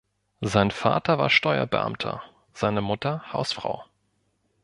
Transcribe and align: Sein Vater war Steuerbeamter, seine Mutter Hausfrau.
Sein 0.41 0.71
Vater 0.71 1.19
war 1.19 1.29
Steuerbeamter, 1.29 2.23
seine 2.53 2.81
Mutter 2.81 3.21
Hausfrau. 3.31 3.85